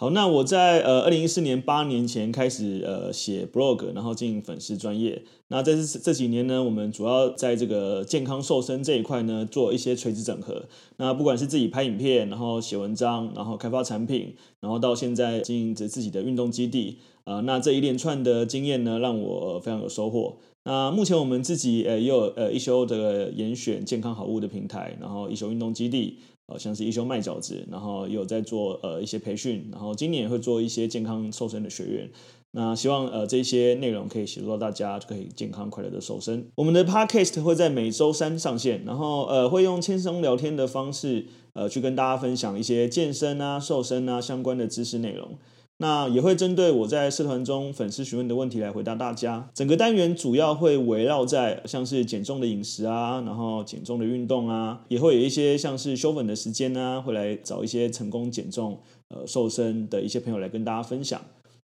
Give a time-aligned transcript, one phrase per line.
[0.00, 5.22] 好，那我在呃二零一四年八年前开始呃写 blog，然后进粉丝专业。
[5.48, 10.64] 那在这这几年呢，我们主要在这个健康瘦身这一块呢，做一些垂直整合。
[10.96, 20.38] 那不管是自己拍影片，然后写文章，然后开发产品，然后到现在经营着自己的运动基地，呃，那这一连串的经验呢，让我非常有收获。
[20.64, 26.18] 那目前我们自己呃也有呃一休的严选健康好物的平台，然后一休运动基地。
[26.52, 32.10] 呃，像是一休卖饺子，然后有在做呃一些培训，然后今年也会做一些健康瘦身的学院。
[32.50, 36.44] 那希望呃这些内容可以协助到大家，就可以健康快乐的瘦身。
[36.56, 45.38] 我们的 Podcast 会在每周三上线，然后呃会用轻松聊天的方式呃去跟大家分享一些健身啊、瘦身啊相关的知识内容。
[45.82, 49.48] 那也会针对我在社团中粉丝询问的问题来回答大家。
[49.54, 61.18] 整个单元主要会围绕在像是减重的饮食啊，然后减重的运动啊，也会有一些像是修粉的时间啊，会来找一些成功减重、呃瘦身的一些朋友来跟大家分享。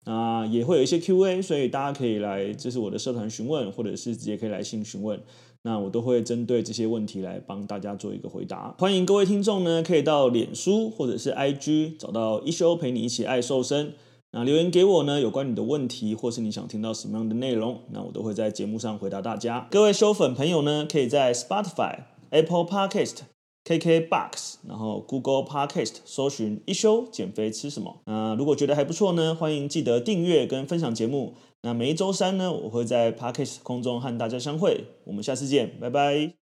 [0.06, 5.20] 那，也会有一些 Q&A，所以大家可以来，这是我的社团询问，或者是直接可以来信询问。
[5.64, 8.76] 那我都会针对这些问题来帮大家做一个回答。
[8.78, 13.94] 欢迎各位听众呢，可以到脸书或者是 IG 找到一休陪你一起爱瘦身。
[14.31, 19.67] 那留言给我呢，有关你的问题，或是你想听到什么样的内容，那我都会在节目上回答大家。
[19.72, 23.22] 各位修粉朋友呢，可以在 Spotify、Apple Podcast、
[23.66, 27.97] KKBox，然后 Google Podcast 搜寻一休减肥吃什么。
[28.05, 31.33] 那如果觉得还不错呢，欢迎记得订阅跟分享节目。
[31.63, 34.86] 那每一周三呢，我会在 Podcast 空中和大家相会。
[35.05, 36.36] 我们下次见，拜拜。